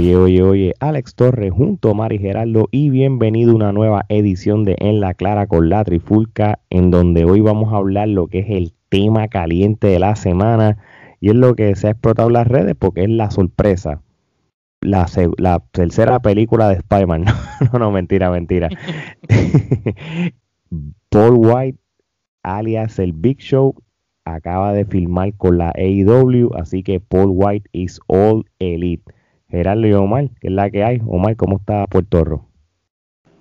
[0.00, 4.64] Oye, oye, oye, Alex Torres junto a Mari Geraldo y bienvenido a una nueva edición
[4.64, 8.38] de En la Clara con la Trifulca, en donde hoy vamos a hablar lo que
[8.38, 10.78] es el tema caliente de la semana
[11.20, 14.00] y es lo que se ha explotado en las redes porque es la sorpresa.
[14.80, 17.26] La, la tercera película de Spider-Man.
[17.70, 18.70] No, no, mentira, mentira.
[21.10, 21.78] Paul White,
[22.42, 23.74] alias el Big Show,
[24.24, 29.04] acaba de filmar con la AEW, así que Paul White is all elite.
[29.50, 31.00] Gerardo y Omar, que es la que hay.
[31.06, 32.50] Omar, ¿cómo está Puerto Rico?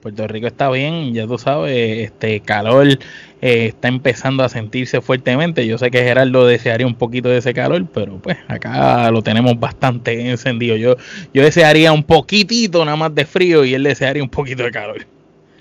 [0.01, 5.67] Puerto Rico está bien, ya tú sabes, este calor eh, está empezando a sentirse fuertemente.
[5.67, 9.59] Yo sé que Gerardo desearía un poquito de ese calor, pero pues acá lo tenemos
[9.59, 10.77] bastante encendido.
[10.77, 10.95] Yo,
[11.33, 15.05] yo desearía un poquitito nada más de frío y él desearía un poquito de calor.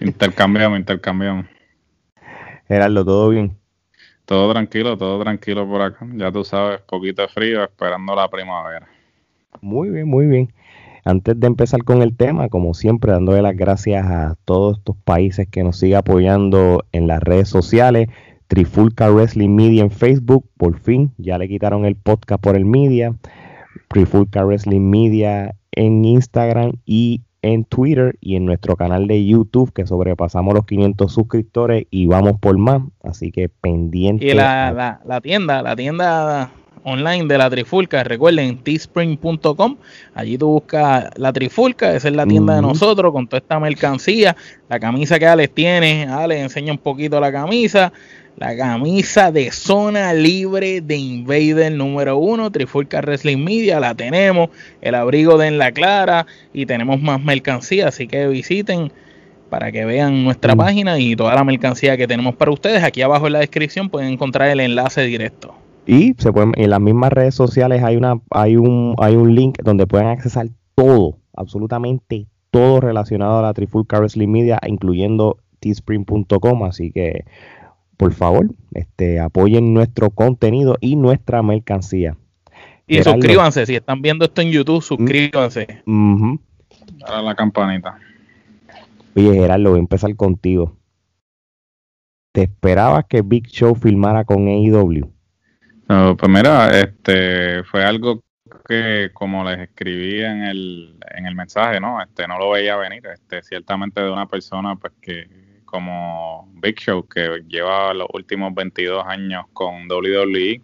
[0.01, 1.47] Intercambiamos, intercambiamos.
[2.69, 3.59] Gerardo, ¿todo bien?
[4.25, 6.07] Todo tranquilo, todo tranquilo por acá.
[6.15, 8.87] Ya tú sabes, poquito de frío, esperando la primavera.
[9.61, 10.53] Muy bien, muy bien.
[11.05, 15.49] Antes de empezar con el tema, como siempre, dándole las gracias a todos estos países
[15.49, 18.09] que nos siguen apoyando en las redes sociales.
[18.47, 23.15] Trifulca Wrestling Media en Facebook, por fin, ya le quitaron el podcast por el media.
[23.89, 29.87] Trifulca Wrestling Media en Instagram y en Twitter y en nuestro canal de YouTube que
[29.87, 34.27] sobrepasamos los 500 suscriptores y vamos por más, así que pendiente.
[34.27, 36.51] Y la, la tienda, la tienda
[36.85, 38.05] online de la Trifulca.
[38.05, 39.77] Recuerden, teespring.com.
[40.15, 44.37] Allí tú buscas la Trifulca, esa es la tienda de nosotros con toda esta mercancía.
[44.69, 47.93] La camisa que Alex tiene, Alex enseña un poquito la camisa.
[48.37, 54.51] La camisa de zona libre de Invader número uno, Trifulca Wrestling Media, la tenemos.
[54.81, 58.93] El abrigo de En la Clara y tenemos más mercancía, así que visiten
[59.49, 62.85] para que vean nuestra página y toda la mercancía que tenemos para ustedes.
[62.85, 65.55] Aquí abajo en la descripción pueden encontrar el enlace directo.
[65.89, 69.57] Y se pueden, en las mismas redes sociales hay una, hay un, hay un link
[69.63, 76.65] donde pueden accesar todo, absolutamente todo relacionado a la Trifulca Wrestling Media, incluyendo teespring.com.
[76.65, 77.25] Así que,
[77.97, 82.19] por favor, este, apoyen nuestro contenido y nuestra mercancía.
[82.87, 85.67] Y suscríbanse, si están viendo esto en YouTube, suscríbanse.
[87.07, 87.99] A la campanita.
[89.17, 90.77] Oye, Gerardo, voy a empezar contigo.
[92.33, 95.18] ¿Te esperabas que Big Show filmara con AEW?
[95.89, 98.23] Pues mira, este fue algo
[98.67, 102.03] que como les escribí en el, en el mensaje, ¿no?
[102.03, 105.27] Este no lo veía venir, este ciertamente de una persona pues que
[105.65, 110.63] como Big Show que lleva los últimos 22 años con WWE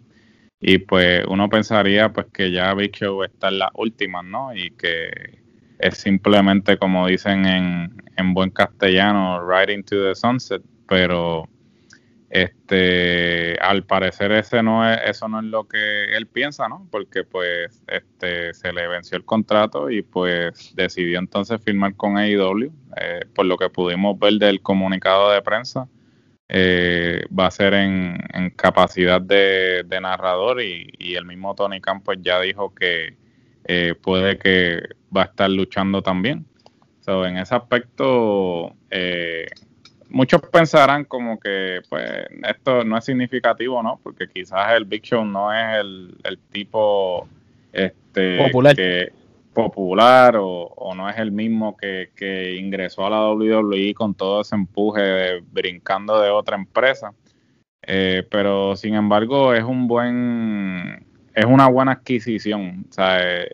[0.61, 4.55] y pues uno pensaría pues que ya Big Show está en las últimas, ¿no?
[4.55, 5.39] Y que
[5.79, 11.49] es simplemente como dicen en, en buen castellano, riding to the sunset, pero
[12.35, 16.85] este, al parecer ese no es, eso no es lo que él piensa, ¿no?
[16.91, 22.73] Porque pues este se le venció el contrato y pues decidió entonces firmar con AEW.
[22.97, 25.87] Eh, por lo que pudimos ver del comunicado de prensa,
[26.49, 28.17] eh, va a ser en,
[28.57, 33.15] capacidad de, narrador y, el mismo Tony Campos ya dijo que
[33.63, 34.83] eh, puede que
[35.15, 36.45] va a estar luchando también.
[36.99, 39.45] So, en ese aspecto, eh,
[40.15, 42.09] muchos pensarán como que pues
[42.47, 43.99] esto no es significativo, ¿no?
[44.01, 47.27] Porque quizás el Big Show no es el, tipo
[47.73, 48.75] este, popular,
[49.53, 55.41] popular o, no es el mismo que, ingresó a la WWE con todo ese empuje
[55.51, 57.13] brincando de otra empresa.
[57.81, 62.87] Eh, pero sin embargo es un buen es una buena adquisición,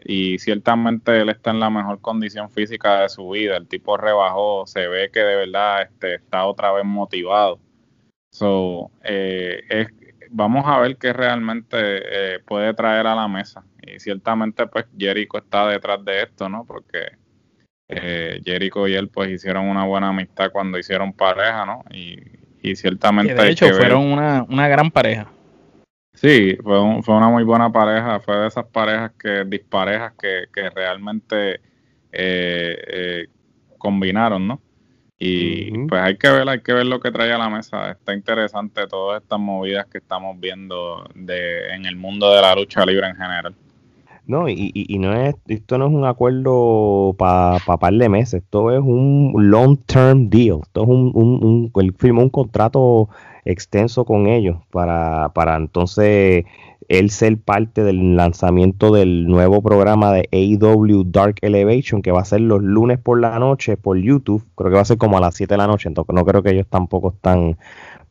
[0.06, 3.58] y ciertamente él está en la mejor condición física de su vida.
[3.58, 7.60] El tipo rebajó, se ve que de verdad este, está otra vez motivado.
[8.32, 9.88] So, eh, es,
[10.30, 13.64] vamos a ver qué realmente eh, puede traer a la mesa.
[13.82, 16.66] Y ciertamente, pues Jericho está detrás de esto, ¿no?
[16.66, 17.18] Porque
[17.90, 21.84] eh, Jericho y él, pues hicieron una buena amistad cuando hicieron pareja, ¿no?
[21.92, 22.20] Y,
[22.62, 23.34] y ciertamente.
[23.34, 25.28] de hecho, fueron una, una gran pareja.
[26.14, 30.70] Sí, fue, fue una muy buena pareja, fue de esas parejas que disparejas que, que
[30.70, 31.56] realmente
[32.12, 33.28] eh, eh,
[33.78, 34.62] combinaron, ¿no?
[35.18, 37.92] Y pues hay que ver, hay que ver lo que trae a la mesa.
[37.92, 42.86] Está interesante todas estas movidas que estamos viendo de, en el mundo de la lucha
[42.86, 43.56] libre en general.
[44.28, 48.44] No, y, y, no es, esto no es un acuerdo para pa par de meses,
[48.44, 53.10] esto es un long term deal, esto es un, un, un firmó un contrato
[53.46, 56.46] extenso con ellos para, para entonces
[56.88, 62.26] él ser parte del lanzamiento del nuevo programa de AW Dark Elevation que va a
[62.26, 65.22] ser los lunes por la noche por YouTube, creo que va a ser como a
[65.22, 67.58] las 7 de la noche, entonces no creo que ellos tampoco están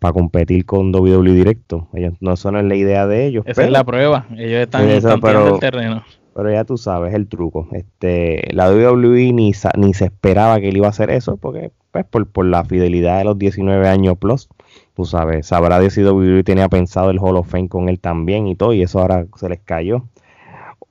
[0.01, 3.45] para competir con WWE directo, ellos no son la idea de ellos.
[3.47, 6.03] Esa es la prueba, ellos están en el terreno.
[6.35, 7.69] Pero ya tú sabes el truco.
[7.73, 12.07] Este, la WWE ni, ni se esperaba que él iba a hacer eso, porque pues,
[12.07, 14.49] por, por la fidelidad de los 19 años plus,
[14.95, 18.55] tú sabes, sabrá si WWE tenía pensado el Hall of Fame con él también y
[18.55, 20.05] todo, y eso ahora se les cayó.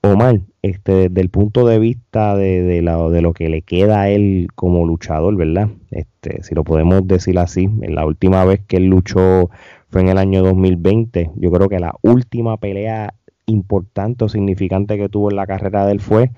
[0.01, 4.09] Omar, este, desde el punto de vista de, de, de, lo que le queda a
[4.09, 5.69] él como luchador, ¿verdad?
[5.91, 9.49] Este, si lo podemos decir así, en la última vez que él luchó
[9.89, 11.31] fue en el año 2020.
[11.35, 13.13] Yo creo que la última pelea
[13.45, 16.31] importante o significante que tuvo en la carrera de él fue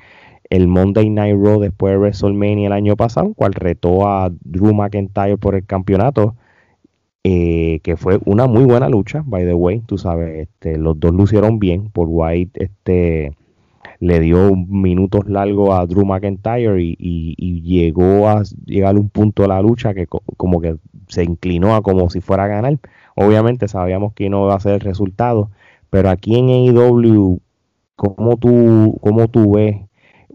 [0.49, 5.37] el Monday Night Raw después de WrestleMania el año pasado, cual retó a Drew McIntyre
[5.37, 6.35] por el campeonato,
[7.23, 11.13] eh, que fue una muy buena lucha, by the way, tú sabes, este, los dos
[11.13, 13.33] lucieron bien, por White este,
[14.01, 19.47] le dio minutos largos a Drew McIntyre y, llegó a llegar a un punto de
[19.47, 20.77] la lucha que como que
[21.07, 22.79] se inclinó a como si fuera a ganar.
[23.15, 25.51] Obviamente sabíamos que no iba a ser el resultado,
[25.91, 27.39] pero aquí en AEW,
[27.95, 29.77] ¿cómo tú, cómo tú ves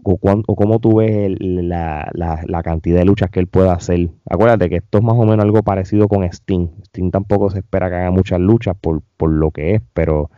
[0.01, 4.09] o, cómo tú ves la, la, cantidad de luchas que él pueda hacer?
[4.29, 6.69] Acuérdate que esto es más o menos algo parecido con Sting.
[6.85, 10.29] Sting tampoco se espera que haga muchas luchas por, por lo que es, pero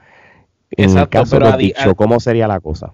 [0.72, 2.94] en el caso de Dicho, ¿cómo sería la cosa?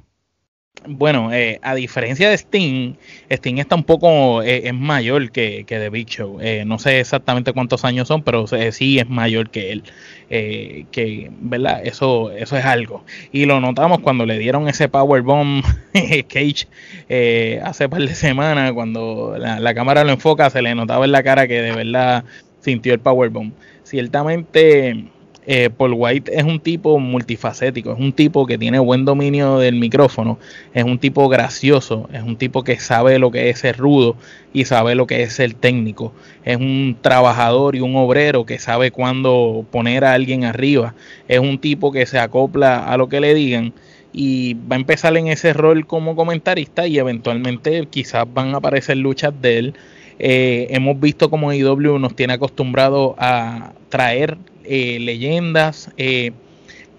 [0.88, 2.94] Bueno, eh, a diferencia de Sting,
[3.30, 6.40] Sting está un poco eh, es mayor que, que The Big Show.
[6.42, 9.84] Eh, no sé exactamente cuántos años son, pero sí es mayor que él.
[10.30, 11.82] que, ¿verdad?
[11.84, 13.04] Eso, eso es algo.
[13.32, 15.64] Y lo notamos cuando le dieron ese powerbomb
[16.28, 16.68] Cage
[17.64, 21.24] hace par de semanas, cuando la, la, cámara lo enfoca, se le notaba en la
[21.24, 22.26] cara que de verdad
[22.60, 23.54] sintió el powerbomb.
[23.84, 25.06] Ciertamente
[25.48, 29.76] eh, Paul White es un tipo multifacético, es un tipo que tiene buen dominio del
[29.76, 30.40] micrófono,
[30.74, 34.16] es un tipo gracioso, es un tipo que sabe lo que es ser rudo
[34.54, 36.14] y sabe lo que es ser técnico,
[36.44, 40.96] es un trabajador y un obrero que sabe cuándo poner a alguien arriba,
[41.28, 43.74] es un tipo que se acopla a lo que le digan
[44.18, 48.96] y va a empezar en ese rol como comentarista y eventualmente quizás van a aparecer
[48.96, 49.74] luchas de él.
[50.20, 56.32] Eh, hemos visto como IW nos tiene acostumbrado a traer eh, leyendas, eh,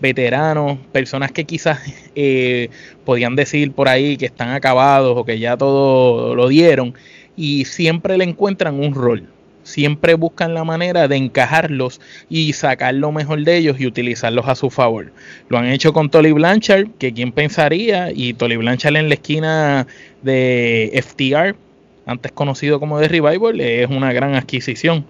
[0.00, 1.80] veteranos, personas que quizás
[2.14, 2.70] eh,
[3.04, 6.94] podían decir por ahí que están acabados o que ya todo lo dieron
[7.36, 9.28] y siempre le encuentran un rol.
[9.62, 14.54] Siempre buscan la manera de encajarlos y sacar lo mejor de ellos y utilizarlos a
[14.54, 15.12] su favor.
[15.48, 19.88] Lo han hecho con Tolly Blanchard, que quien pensaría, y Tolly Blanchard en la esquina
[20.22, 21.56] de FTR,
[22.06, 25.04] antes conocido como The Revival, es una gran adquisición.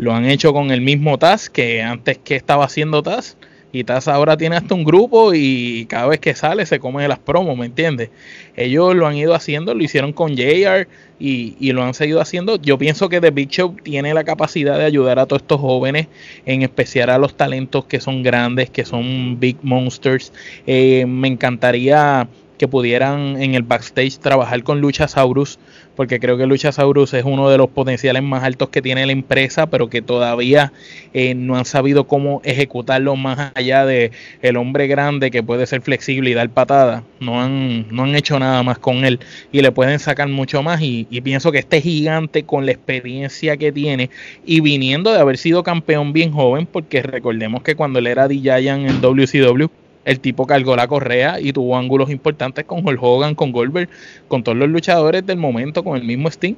[0.00, 3.36] Lo han hecho con el mismo Taz que antes que estaba haciendo Taz.
[3.70, 7.18] Y Taz ahora tiene hasta un grupo y cada vez que sale se come las
[7.18, 8.08] promos, ¿me entiendes?
[8.56, 10.88] Ellos lo han ido haciendo, lo hicieron con JR
[11.18, 12.56] y, y, lo han seguido haciendo.
[12.56, 16.08] Yo pienso que The Big Show tiene la capacidad de ayudar a todos estos jóvenes,
[16.46, 20.32] en especial a los talentos que son grandes, que son big monsters.
[20.66, 22.26] Eh, me encantaría
[22.60, 25.58] que pudieran en el backstage trabajar con Luchasaurus,
[25.96, 29.70] porque creo que Luchasaurus es uno de los potenciales más altos que tiene la empresa,
[29.70, 30.70] pero que todavía
[31.14, 34.10] eh, no han sabido cómo ejecutarlo más allá de
[34.42, 37.02] el hombre grande que puede ser flexible y dar patada.
[37.18, 39.20] No han, no han hecho nada más con él
[39.52, 40.82] y le pueden sacar mucho más.
[40.82, 44.10] Y, pienso que este gigante con la experiencia que tiene
[44.44, 48.68] y viniendo de haber sido campeón bien joven, porque recordemos que cuando él era DJ
[48.68, 49.70] en WCW,
[50.10, 53.88] el tipo cargó la correa y tuvo ángulos importantes con Hulk Hogan, con Goldberg,
[54.26, 56.54] con todos los luchadores del momento, con el mismo Sting,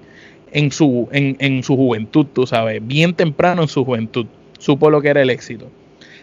[0.52, 4.26] en su, en, en su juventud, tú sabes, bien temprano en su juventud,
[4.58, 5.68] supo lo que era el éxito.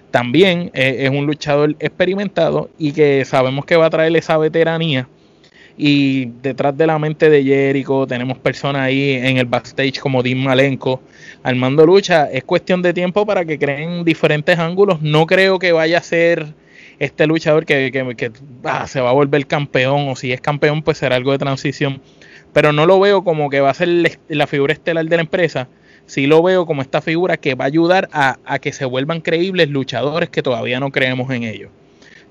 [0.10, 5.08] También eh, es un luchador experimentado y que sabemos que va a traer esa veteranía.
[5.78, 10.44] Y detrás de la mente de Jericho tenemos personas ahí en el backstage como Dean
[10.44, 11.02] Malenko
[11.44, 12.26] armando lucha.
[12.26, 15.02] Es cuestión de tiempo para que creen diferentes ángulos.
[15.02, 16.54] No creo que vaya a ser
[17.00, 18.32] este luchador que, que,
[18.64, 22.02] ah, se va a volver campeón o si es campeón pues será algo de transición.
[22.54, 23.90] Pero no lo veo como que va a ser
[24.28, 25.68] la figura estelar de la empresa.
[26.06, 29.22] Sí lo veo como esta figura que va a ayudar a, a que se vuelvan
[29.22, 31.70] creíbles luchadores que todavía no creemos en ellos.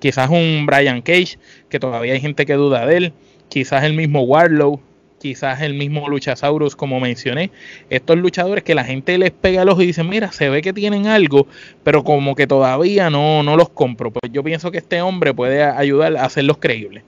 [0.01, 3.13] Quizás un Brian Cage, que todavía hay gente que duda de él.
[3.49, 4.81] Quizás el mismo Warlow,
[5.19, 7.51] quizás el mismo Luchasaurus, como mencioné,
[7.91, 10.73] estos luchadores que la gente les pega el ojo y dice, mira, se ve que
[10.73, 11.47] tienen algo,
[11.85, 14.11] pero como que todavía no, no los compro.
[14.11, 17.03] Pues yo pienso que este hombre puede ayudar a hacerlos creíbles.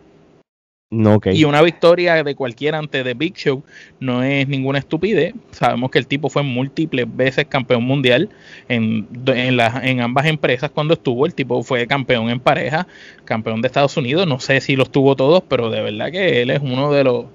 [0.93, 3.63] No, Y una victoria de cualquiera ante The Big Show
[4.01, 5.35] no es ninguna estupidez.
[5.53, 8.29] Sabemos que el tipo fue múltiples veces campeón mundial
[8.69, 11.27] en, en, en ambas empresas cuando estuvo.
[11.27, 12.89] El tipo fue campeón en pareja,
[13.25, 14.27] campeón de Estados Unidos.
[14.27, 17.27] No sé si los tuvo todos, pero de verdad que él es uno de los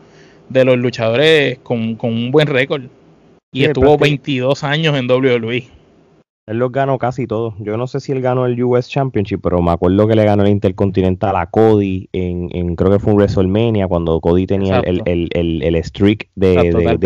[0.49, 2.83] de los luchadores con, un buen récord.
[3.51, 5.67] Y estuvo 22 años en WWE.
[6.47, 7.55] Él los ganó casi todos.
[7.57, 10.43] Yo no sé si él ganó el US Championship, pero me acuerdo que le ganó
[10.43, 15.01] el Intercontinental a Cody en, en creo que fue un WrestleMania cuando Cody tenía el,
[15.05, 16.97] el, el, el, streak de, Exacto, de, de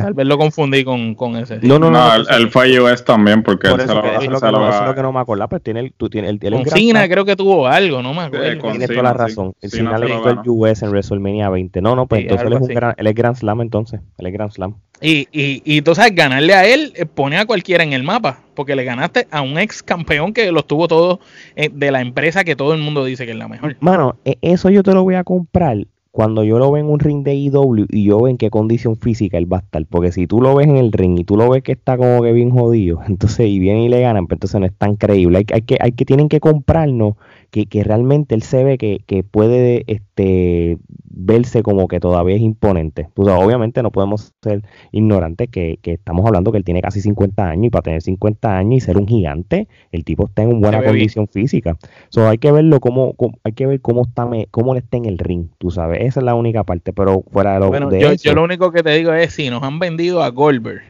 [0.00, 1.60] tal, vez lo, confundí con, con, ese.
[1.62, 2.16] No, no, no.
[2.16, 5.12] él, fue US también porque él eso, se lo, lo, lo, es lo que no
[5.12, 5.48] me acuerdo.
[5.48, 8.22] Pues tiene el, tú tienes el, el con Cena creo que tuvo algo, no me
[8.22, 8.70] acuerdo.
[8.70, 9.54] Tiene toda la razón.
[9.60, 11.80] el Cena le ganó el US en WrestleMania 20.
[11.82, 14.00] No, no, pues entonces él es, un gran, él es Grand Slam entonces.
[14.18, 14.74] Él es Grand Slam.
[15.00, 18.74] Y, y, y sabes, ganarle a él eh, pone a cualquiera en el mapa, porque
[18.74, 21.18] le ganaste a un ex campeón que los tuvo todos
[21.56, 23.76] eh, de la empresa que todo el mundo dice que es la mejor.
[23.80, 26.98] Mano, e, eso yo te lo voy a comprar cuando yo lo veo en un
[26.98, 29.86] ring de IW y yo veo en qué condición física él va a estar.
[29.86, 32.22] Porque si tú lo ves en el ring y tú lo ves que está como
[32.22, 35.38] que bien jodido, entonces y viene y le ganan, pues entonces no es tan creíble.
[35.38, 37.14] Hay, hay, que, hay que, tienen que comprarnos
[37.50, 42.42] que, que realmente él se ve que, que puede este, verse como que todavía es
[42.42, 43.08] imponente.
[43.14, 44.62] Pues obviamente no podemos ser
[44.92, 48.56] ignorantes que, que, estamos hablando que él tiene casi 50 años y para tener 50
[48.56, 51.76] años y ser un gigante, el tipo está en buena condición física.
[52.10, 53.14] So, hay que verlo como,
[53.44, 56.24] hay que ver cómo está cómo él está en el ring, tú sabes, esa es
[56.24, 59.12] la única parte, pero fuera de lo bueno, yo, yo lo único que te digo
[59.12, 60.82] es si nos han vendido a Goldberg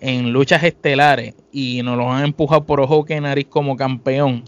[0.00, 4.44] en luchas estelares y nos lo han empujado por ojo que nariz como campeón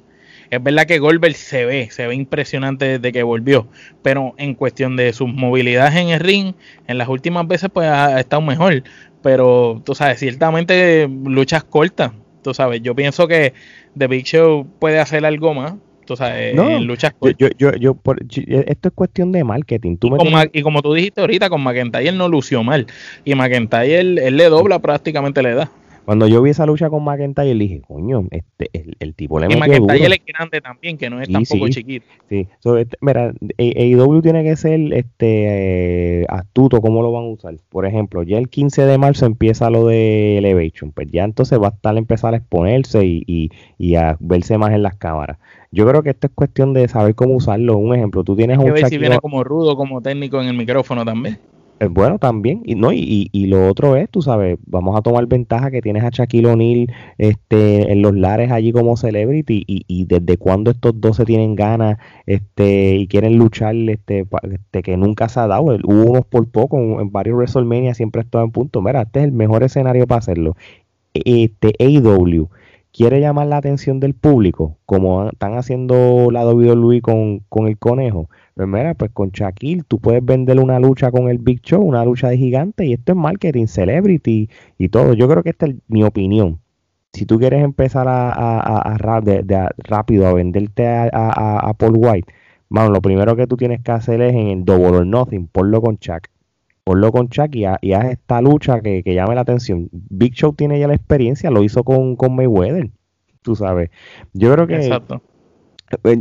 [0.51, 3.69] es verdad que Goldberg se ve, se ve impresionante desde que volvió,
[4.03, 6.55] pero en cuestión de sus movilidades en el ring,
[6.89, 8.83] en las últimas veces pues ha estado mejor,
[9.23, 13.55] pero tú sabes, ciertamente luchas cortas, tú sabes, yo pienso que
[13.97, 17.39] The Big Show puede hacer algo más, tú sabes, en luchas cortas.
[17.39, 17.97] Yo, yo, yo,
[18.67, 19.99] esto es cuestión de marketing.
[20.53, 22.87] y, como tú dijiste ahorita, con McIntyre no lució mal,
[23.25, 25.71] y McIntyre él le dobla prácticamente le da.
[26.11, 29.51] Cuando yo vi esa lucha con McIntyre, le dije, coño, este, el, tipo le y
[29.51, 32.05] metió McIntyre es grande también, que no es tampoco chiquito.
[32.29, 32.49] Sí,
[32.79, 37.55] este, mira, AEW tiene que ser este astuto cómo lo van a usar.
[37.69, 41.69] Por ejemplo, ya el 15 de marzo empieza lo de Elevation, pues ya entonces va
[41.69, 45.39] a estar a empezar a exponerse y, y, a verse más en las cámaras.
[45.71, 47.77] Yo creo que esto es cuestión de saber cómo usarlo.
[47.77, 48.73] Un ejemplo, tú tienes un...
[48.73, 51.39] ver si viene como rudo, como técnico en el micrófono también.
[51.81, 55.27] Eh, bueno, también, y no y, y, lo otro es, tú sabes, vamos a tomar
[55.27, 60.05] ventaja que tienes a Shaquille O'Neal este, en los lares allí como celebrity y, y
[60.05, 61.97] desde cuando estos dos se tienen ganas
[62.27, 66.77] este, y quieren luchar este, este, que nunca se ha dado, hubo unos por poco,
[67.01, 70.57] en varios WrestleMania siempre estaba en punto, mira, este es el mejor escenario para hacerlo.
[71.15, 72.51] Este AEW
[72.93, 78.29] quiere llamar la atención del público, como están haciendo la WWE con, con el conejo
[78.61, 82.05] pues mira, pues con Shaquille tú puedes vender una lucha con el Big Show, una
[82.05, 85.15] lucha de gigante, y esto es marketing, celebrity y todo.
[85.15, 86.61] Yo creo que esta es mi opinión.
[87.15, 92.31] Si tú quieres empezar a, a, rápido a venderte a, Paul White,
[92.69, 95.81] bueno, lo primero que tú tienes que hacer es en el Double or Nothing, ponlo
[95.81, 96.29] con Shaq.
[96.85, 99.89] Ponlo con Shaq y, y haz esta lucha que, que, llame la atención.
[99.93, 102.91] Big Show tiene ya la experiencia, lo hizo con, con Mayweather,
[103.43, 103.91] tú sabes.
[104.33, 105.23] Yo creo que Exacto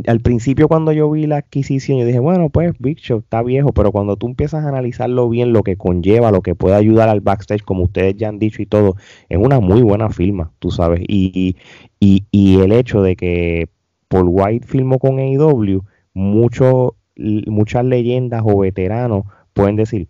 [0.06, 3.72] al principio cuando yo vi la adquisición, yo dije, bueno, pues Big Show está viejo,
[3.72, 7.20] pero cuando tú empiezas a analizarlo bien, lo que conlleva, lo que puede ayudar al
[7.20, 8.96] backstage, como ustedes ya han dicho y todo,
[9.28, 11.00] es una muy buena firma, tú sabes.
[11.06, 11.56] Y,
[12.00, 13.68] y, y el hecho de que
[14.08, 20.08] Paul White filmó con AEW, muchos muchas leyendas o veteranos pueden decir,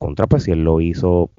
[0.00, 1.30] contra, pues si él lo hizo,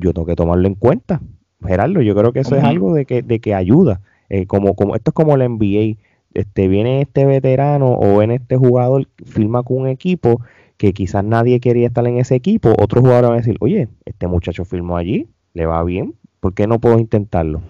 [0.00, 1.20] yo tengo que tomarlo en cuenta.
[1.64, 4.00] Gerardo, yo creo que eso es algo de que, de que ayuda.
[4.30, 5.98] Eh, como, como, esto es como la NBA
[6.34, 10.40] este, viene este veterano o en este jugador, firma con un equipo
[10.78, 14.28] que quizás nadie quería estar en ese equipo, otro jugador va a decir, oye, este
[14.28, 17.60] muchacho firmó allí, le va bien, ¿por qué no puedo intentarlo?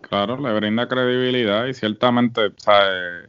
[0.00, 3.28] Claro, le brinda credibilidad y ciertamente, o eh,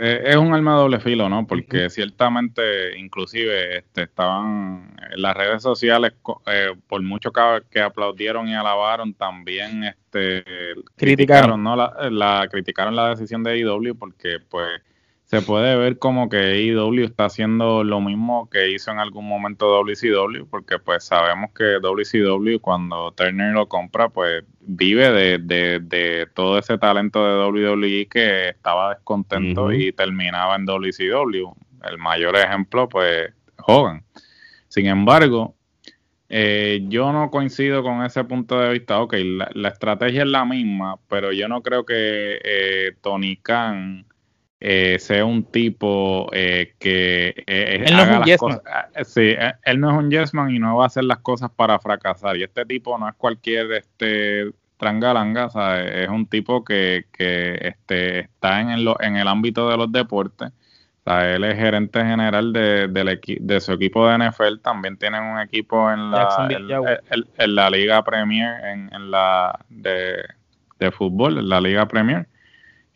[0.00, 1.46] es un arma de doble filo, ¿no?
[1.46, 6.12] Porque ciertamente, inclusive, este, estaban en las redes sociales,
[6.46, 7.32] eh, por mucho
[7.70, 10.44] que, aplaudieron y alabaron, también este,
[10.96, 11.74] criticaron, ¿no?
[11.74, 14.68] La, la, criticaron la decisión de IW porque, pues,
[15.32, 19.66] se puede ver como que IW está haciendo lo mismo que hizo en algún momento
[19.82, 26.58] WCW, porque pues sabemos que WCW cuando Turner lo compra, pues vive de, de, todo
[26.58, 31.52] ese talento de WWE que estaba descontento y terminaba en WCW.
[31.88, 33.32] El mayor ejemplo, pues,
[33.66, 34.04] Hogan.
[34.68, 35.54] Sin embargo,
[36.28, 39.00] eh, yo no coincido con ese punto de vista.
[39.00, 44.06] Ok, la, estrategia es la misma, pero yo no creo que eh, Tony Khan
[44.64, 48.62] eh, sea un tipo eh, que eh, él no haga las cosas.
[49.04, 52.36] Sí, él no es un yesman y no va a hacer las cosas para fracasar.
[52.36, 55.48] Y este tipo no es cualquier este trangalanga,
[55.82, 60.52] es un tipo que, que este, está en el, en el ámbito de los deportes.
[61.06, 62.88] él es gerente general de,
[63.40, 64.58] de su equipo de NFL.
[64.62, 66.48] También tienen un equipo en la,
[67.36, 70.22] en, la Liga Premier, en, en la de
[70.82, 72.26] de fútbol, en la Liga Premier.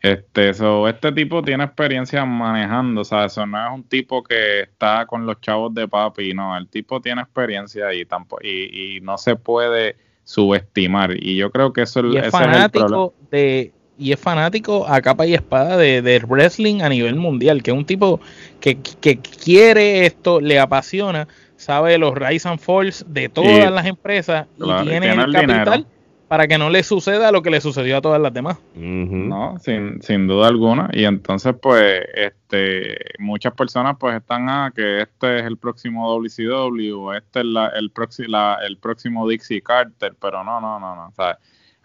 [0.01, 4.61] Este, so, este tipo tiene experiencia manejando, o sea, eso no es un tipo que
[4.61, 9.17] está con los chavos de papi, no, el tipo tiene experiencia y, tampoco, y, no
[9.17, 11.15] se puede subestimar.
[11.17, 15.75] Y yo creo que eso es fanático de y es fanático a capa y espada
[15.75, 18.19] de, wrestling a nivel mundial, que es un tipo
[18.59, 24.45] que, que quiere esto, le apasiona, sabe los rise and falls de todas las empresas
[24.57, 25.87] y tiene, el, capital
[26.27, 28.57] para que no le suceda lo que le sucedió a todas las demás.
[28.75, 30.89] No, sin, sin duda alguna.
[30.91, 36.09] Y entonces, pues, este, muchas personas pues están a ah, que este es el próximo
[36.09, 37.91] WCW o este es la, el,
[38.27, 41.13] la, el próximo Dixie Carter, pero no, no, no, no.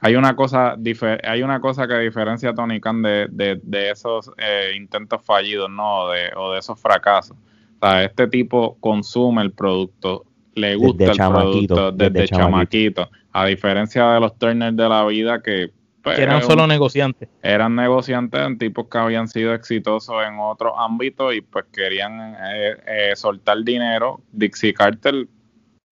[0.01, 0.77] hay una cosa
[1.23, 6.09] hay una cosa que diferencia a Tony Khan de, de, esos eh, intentos fallidos, ¿no?
[6.09, 7.37] De, o de esos fracasos.
[7.81, 14.13] O sea, este tipo consume el producto, le gusta el producto desde, chamaquito a diferencia
[14.13, 15.71] de los Turner de la vida que,
[16.03, 17.29] pues, eran solo negociantes.
[17.43, 22.77] Eran negociantes en tipos que habían sido exitosos en otros ámbitos y pues querían eh,
[22.87, 24.21] eh, soltar dinero.
[24.33, 25.27] Dixie Carter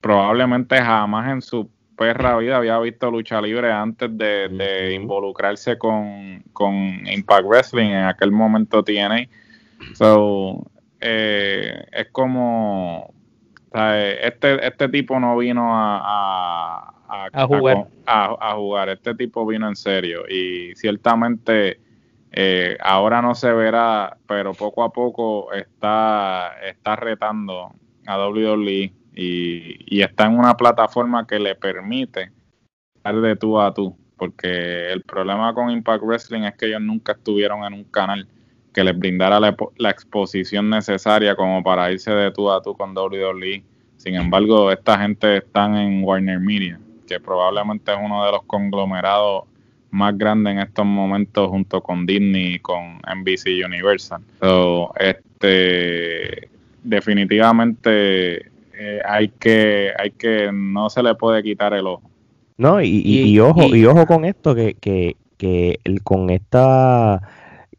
[0.00, 6.74] probablemente jamás en su perra vida había visto lucha libre antes de, involucrarse con, con,
[7.06, 7.90] Impact Wrestling.
[7.90, 9.28] En aquel momento tiene.
[9.94, 10.66] So,
[11.00, 13.14] eh, es como.
[13.72, 17.86] Este, este tipo no vino a a, jugar.
[18.06, 18.88] A, jugar.
[18.88, 21.80] Este tipo vino en serio y ciertamente
[22.32, 27.72] eh, ahora no se verá, pero poco a poco está, está retando
[28.06, 32.30] a WWE y, y está en una plataforma que le permite
[32.96, 33.96] estar de tú a tú.
[34.16, 38.28] Porque el problema con Impact Wrestling es que ellos nunca estuvieron en un canal
[38.72, 42.96] que les brindara la, la exposición necesaria como para irse de tú a tú con
[42.96, 43.62] WWE.
[43.96, 49.42] Sin embargo, esta gente están en Warner Media que probablemente es uno de los conglomerados
[49.90, 54.22] más grandes en estos momentos junto con Disney y con NBC Universal.
[55.00, 56.48] este,
[56.84, 62.08] definitivamente eh, hay que, hay que, no se le puede quitar el ojo.
[62.56, 67.20] No, y, y, ojo, y, ojo con esto, que, que, que el, con esta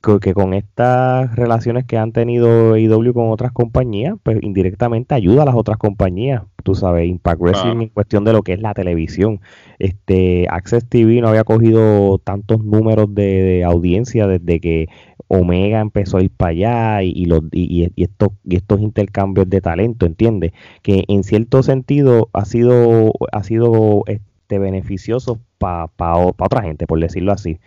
[0.02, 5.46] que con estas relaciones que han tenido IW con otras compañías, pues indirectamente ayuda a
[5.46, 6.42] las otras compañías.
[6.64, 9.42] Tú sabes, Impact Wrestling en cuestión de lo que es la televisión.
[9.80, 14.88] Este Access TV no había cogido tantos números de, audiencia desde que
[15.28, 20.06] Omega empezó a ir para allá y, los, y, estos, y estos intercambios de talento,
[20.06, 20.52] ¿entiendes?
[20.82, 24.04] Que en cierto sentido ha sido, ha sido
[24.52, 27.60] este, beneficioso para otra gente, por decirlo así.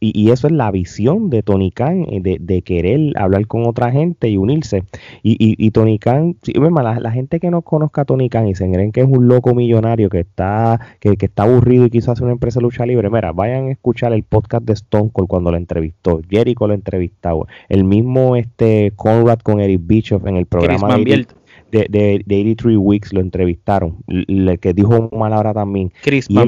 [0.00, 4.28] y, eso es la visión de Tony Khan, eh, de, querer hablar con otra gente
[4.28, 4.82] y unirse.
[5.22, 8.90] Y, y, Tony Khan, la, gente que no conozca a Tony Khan y se creen
[8.92, 12.58] que es un loco millonario que está, que, está aburrido y quiso hacer una empresa
[12.58, 16.20] de lucha libre, mira, vayan a escuchar el podcast de Stone Cold cuando lo entrevistó,
[16.28, 20.96] Jericho lo entrevistó, el mismo este Conrad con Eric Bischoff en el programa
[21.72, 25.90] de, de, 83 Weeks lo entrevistaron, el que dijo mal ahora también.
[26.02, 26.38] Chris y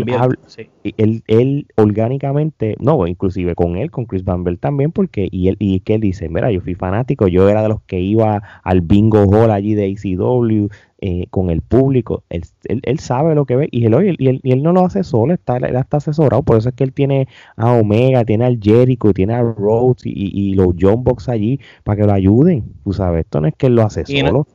[0.98, 5.80] él, él, orgánicamente, no, inclusive con él, con Chris Van también, porque, y él, y
[5.80, 9.22] que él dice, mira, yo fui fanático, yo era de los que iba al bingo
[9.22, 13.86] hall allí de ACW, eh, con el público, él, él, sabe lo que ve y
[13.86, 16.68] él, y él, y él no lo hace solo, está, él está asesorado, por eso
[16.68, 20.74] es que él tiene a Omega, tiene al Jericho, tiene a Rhodes y, y, los
[20.78, 23.82] John Box allí para que lo ayuden, tú sabes, esto no es que él lo
[23.82, 24.46] hace solo.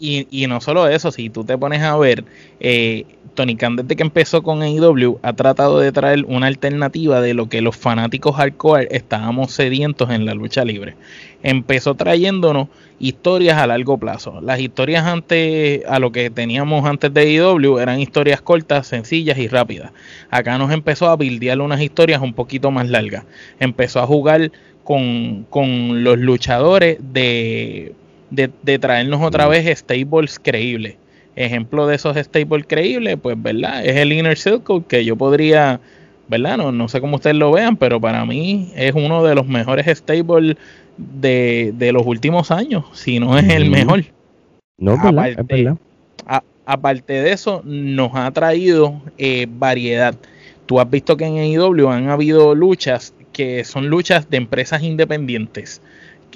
[0.00, 2.24] Y, no solo eso, si tú te pones a ver,
[2.60, 7.34] eh, Tony Khan desde que empezó con AEW ha tratado de traer una alternativa de
[7.34, 10.94] lo que los fanáticos hardcore estábamos sedientos en la lucha libre.
[11.42, 12.68] Empezó trayéndonos
[13.00, 14.40] historias a largo plazo.
[14.40, 19.48] Las historias antes, a lo que teníamos antes de AEW, eran historias cortas, sencillas y
[19.48, 19.90] rápidas.
[20.30, 23.24] Acá nos empezó a bildear unas historias un poquito más largas.
[23.58, 24.52] Empezó a jugar
[24.84, 27.94] con, con los luchadores de
[28.30, 29.50] de, traernos otra mm.
[29.50, 30.96] vez stables creíbles.
[31.36, 33.84] Ejemplo de esos stables creíbles, pues, ¿verdad?
[33.84, 35.80] Es el Inner Circle que yo podría,
[36.28, 36.56] ¿verdad?
[36.56, 39.86] No, no sé cómo ustedes lo vean, pero para mí es uno de los mejores
[39.86, 40.56] stables
[40.96, 44.04] de, de los últimos años, si no es el mejor.
[44.78, 45.74] No, aparte,
[46.66, 50.14] aparte de eso, nos ha traído eh, variedad.
[50.66, 55.80] Tú has visto que en AEW han habido luchas que son luchas de empresas independientes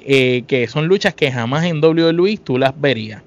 [0.05, 3.21] eh, que son luchas que jamás en WWE tú las verías.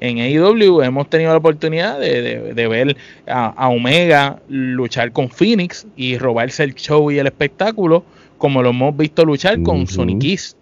[0.00, 6.64] En AEW hemos tenido la oportunidad de, ver a, Omega luchar con Phoenix y robarse
[6.64, 8.02] el show y el espectáculo,
[8.38, 10.56] como lo hemos visto luchar con Sonic Kiss.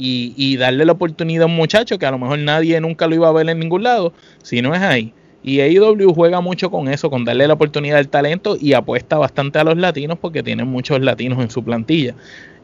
[0.00, 3.28] Y, darle la oportunidad a un muchacho que a lo mejor nadie nunca lo iba
[3.28, 5.12] a ver en ningún lado, si no es ahí.
[5.42, 9.58] Y AEW juega mucho con eso, con darle la oportunidad al talento y apuesta bastante
[9.58, 12.14] a los latinos porque tienen muchos latinos en su plantilla.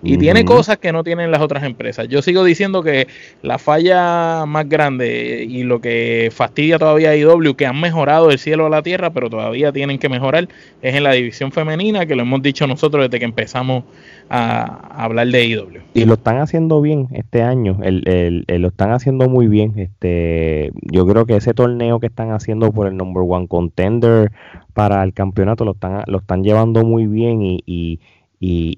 [0.03, 2.09] Y tiene cosas que no tienen las otras empresas.
[2.09, 3.07] Yo sigo diciendo que
[3.43, 8.39] la falla más grande y lo que fastidia todavía a IW, que han mejorado el
[8.39, 10.49] cielo a la tierra, pero todavía tienen que mejorar,
[10.83, 13.85] es en la división femenina, que lo hemos dicho nosotros desde que empezamos
[14.29, 15.81] a, hablar de IW.
[15.95, 19.79] Y lo están haciendo bien este año, el, lo están haciendo muy bien.
[19.79, 24.33] Este, yo creo que ese torneo que están haciendo por el number one contender
[24.75, 28.01] para el campeonato lo están, lo están llevando muy bien y y,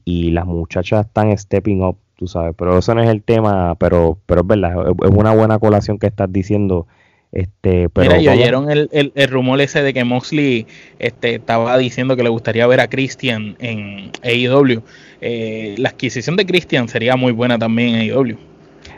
[0.05, 4.42] las muchachas están stepping up, tú sabes, pero eso no es el tema, pero, pero
[4.42, 6.87] es verdad, es una buena colación que estás diciendo.
[7.33, 10.66] Este, pero Mira, y oyeron el, el, rumor ese de que Moxley
[10.98, 14.83] este, estaba diciendo que le gustaría ver a Christian en AEW.
[15.20, 18.38] Eh, la adquisición de Christian sería muy buena también en AEW.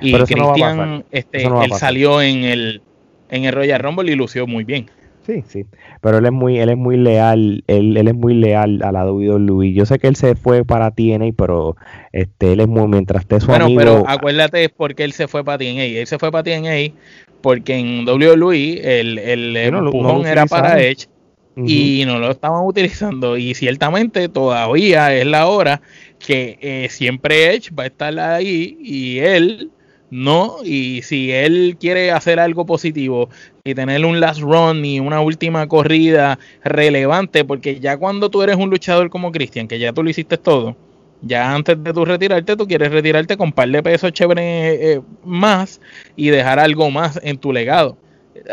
[0.00, 2.82] Y Christian, este, él salió en el,
[3.30, 4.88] en el Royal Rumble y lució muy bien.
[5.28, 5.66] Sí, sí.
[6.00, 9.04] Pero él es muy, él es muy leal, él, él es muy leal a la
[9.04, 9.74] WWE.
[9.74, 11.76] Yo sé que él se fue para TNA, pero
[12.12, 15.44] este, él es muy, mientras esté su bueno, pero acuérdate por qué él se fue
[15.44, 15.84] para TNA.
[15.84, 16.94] Él se fue para TNA
[17.42, 21.08] porque en WWE el, el empujón era para Edge
[21.56, 23.36] y no lo estaban utilizando.
[23.36, 25.82] Y ciertamente todavía es la hora
[26.18, 29.70] que eh, siempre Edge va a estar ahí y él
[30.10, 33.28] no, y si él quiere hacer algo positivo
[33.62, 38.56] y tener un last run y una última corrida relevante, porque ya cuando tú eres
[38.56, 40.76] un luchador como Cristian, que ya tú lo hiciste todo,
[41.20, 45.00] ya antes de tú retirarte, tú quieres retirarte con un par de pesos chéveres eh,
[45.24, 45.80] más
[46.16, 47.98] y dejar algo más en tu legado.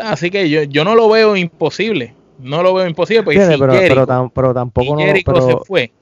[0.02, 4.06] Así que yo, yo no lo veo imposible, no lo veo imposible, porque si pero,
[4.34, 4.98] pero, tampoco
[5.40, 5.92] se fue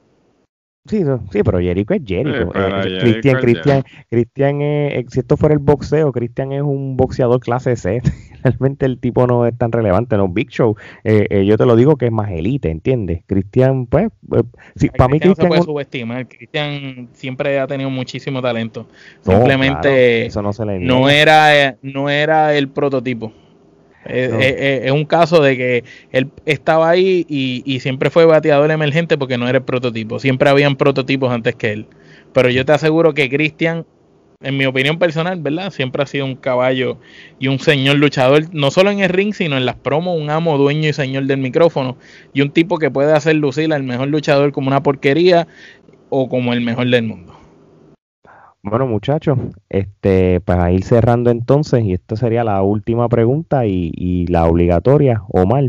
[0.87, 2.51] Sí, sí, pero Jericho es Jericho.
[2.53, 7.75] Eh, Cristian, Cristian, Cristian, es, si esto fuera el boxeo, Cristian es un boxeador clase
[7.75, 8.01] C.
[8.43, 10.75] Realmente el tipo no es tan relevante, no Big Show.
[11.03, 13.23] Eh, eh, yo te lo digo que es más elite, ¿entiendes?
[13.25, 16.27] Cristian, pues, para mí Cristian no se puede subestimar.
[16.27, 18.87] Cristian siempre ha tenido muchísimo talento.
[19.21, 23.33] Simplemente no, no era, no era el prototipo.
[24.05, 29.47] Es, un caso de que él estaba ahí y, siempre fue bateador emergente porque no
[29.47, 30.19] era el prototipo.
[30.19, 31.87] Siempre habían prototipos antes que él.
[32.33, 33.85] Pero yo te aseguro que Cristian,
[34.41, 35.71] en mi opinión personal, ¿verdad?
[35.71, 36.97] Siempre ha sido un caballo
[37.39, 40.57] y un señor luchador, no solo en el ring, sino en las promos, un amo,
[40.57, 41.97] dueño y señor del micrófono.
[42.33, 45.47] Y un tipo que puede hacer lucir al mejor luchador como una porquería
[46.09, 47.34] o como el mejor del mundo.
[48.67, 49.37] Bueno, muchachos,
[49.69, 55.65] este, para ir cerrando entonces, y esta sería la última pregunta y, la obligatoria, Omar,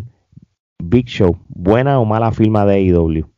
[0.82, 3.28] Big Show, ¿buena o mala firma de AEW?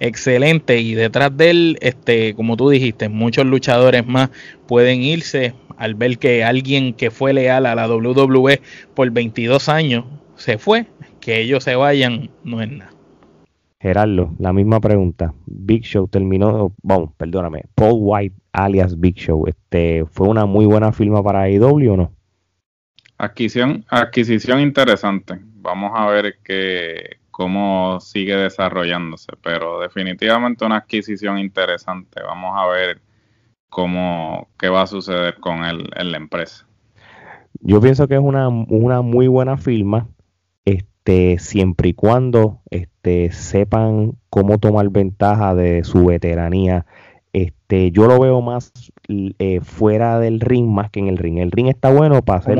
[0.00, 4.30] Excelente, y detrás de él, este, como tú dijiste, muchos luchadores más
[4.66, 8.62] pueden irse al ver que alguien que fue leal a la WWE
[8.94, 10.86] por 22 años se fue,
[11.20, 12.97] que ellos se vayan no es nada.
[13.80, 15.32] Gerardo, la misma pregunta.
[15.46, 20.92] Big Show terminó, vamos, perdóname, Paul White alias Big Show, este, ¿fue una muy buena
[20.92, 22.12] firma para AEW o no?
[23.18, 25.38] Adquisición, adquisición interesante.
[25.56, 32.20] Vamos a ver que, cómo sigue desarrollándose, pero definitivamente una adquisición interesante.
[32.22, 33.00] Vamos a ver
[33.68, 36.66] cómo, qué va a suceder con él en la empresa.
[37.60, 40.08] Yo pienso que es una, una muy buena firma
[41.08, 46.84] este, siempre y cuando este, sepan cómo tomar ventaja de su veteranía.
[47.32, 48.72] Este, yo lo veo más
[49.08, 51.38] eh, fuera del ring más que en el ring.
[51.38, 52.58] El ring está bueno para hacer.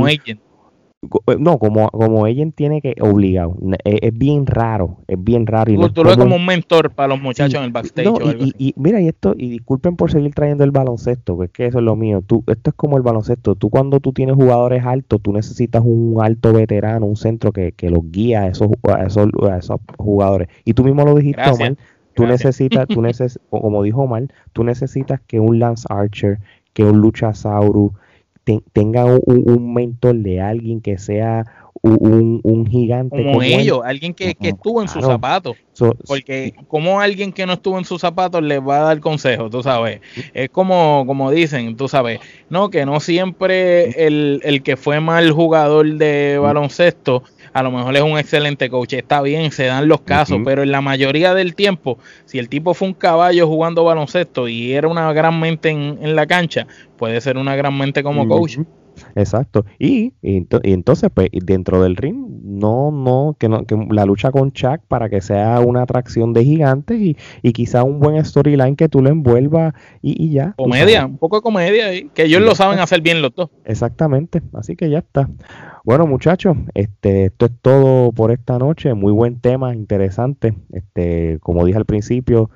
[1.39, 3.57] No, como, como ella tiene que obligado.
[3.85, 5.71] Es, bien raro, es bien raro.
[5.71, 8.53] Y tú, lo ves como un mentor para los muchachos en el backstage.
[8.59, 11.79] y, mira, y esto, y disculpen por seguir trayendo el baloncesto, porque es que eso
[11.79, 12.23] es lo mío.
[12.27, 13.55] Tú, esto es como el baloncesto.
[13.55, 17.91] Tú cuando tú tienes jugadores altos, tú necesitas un alto veterano, un centro que, que
[17.91, 20.49] los guía a esos, a esos, esos jugadores.
[20.65, 21.77] Y tú mismo lo dijiste, Omar.
[22.15, 26.41] Tú necesitas, tú neces como dijo Omar, tú necesitas que un Lance Archer,
[26.73, 27.93] que un Luchasaurus,
[28.73, 31.45] tenga un, mentor de alguien que sea
[31.83, 33.25] un, gigante.
[33.25, 35.57] Como, ellos, alguien que, estuvo en sus zapatos.
[36.07, 39.63] porque como alguien que no estuvo en sus zapatos le va a dar consejos, tú
[39.63, 40.01] sabes.
[40.35, 45.31] Es como, como dicen, tú sabes, no, que no siempre el, el que fue mal
[45.31, 50.01] jugador de baloncesto a lo mejor es un excelente coach, está bien, se dan los
[50.03, 54.49] casos, pero en la mayoría del tiempo, si el tipo fue un caballo jugando baloncesto
[54.49, 58.59] y era una gran mente en, la cancha, puede ser una gran mente como coach.
[59.15, 59.65] Exacto.
[59.79, 64.53] Y, y, entonces, pues, dentro del ring, no, no, que no, que la lucha con
[64.53, 68.89] Chuck para que sea una atracción de gigantes y, y quizá un buen storyline que
[68.89, 70.55] tú lo envuelvas y, ya.
[70.57, 73.51] Comedia, un poco de comedia, que ellos lo saben hacer bien los dos.
[73.65, 75.29] Exactamente, así que ya está.
[75.85, 78.95] Bueno, muchachos, este, esto es todo por esta noche.
[78.95, 80.55] Muy buen tema, interesante.
[80.73, 82.51] Este, como dije al principio,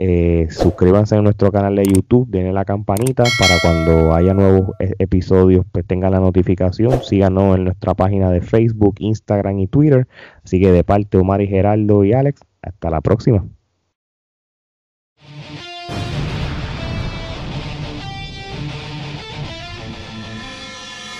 [0.00, 4.94] eh, suscríbanse a nuestro canal de YouTube, denle la campanita para cuando haya nuevos e,
[5.00, 7.02] episodios pues tengan la notificación.
[7.02, 10.06] Síganos en nuestra página de Facebook, Instagram y Twitter.
[10.44, 13.44] Así que de parte Omar y Geraldo y Alex, hasta la próxima.